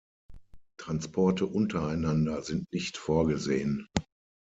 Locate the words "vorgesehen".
2.97-3.87